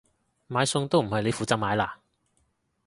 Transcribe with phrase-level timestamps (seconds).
[0.47, 1.99] 買餸都唔係你負責買啦？